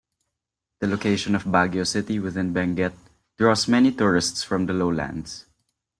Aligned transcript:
The 0.79 0.87
location 0.87 1.35
of 1.35 1.43
Baguio 1.43 1.85
City 1.85 2.17
within 2.17 2.55
Benguet 2.55 2.93
draws 3.37 3.67
many 3.67 3.91
tourists 3.91 4.41
from 4.41 4.65
the 4.65 4.73
lowlands. 4.73 5.45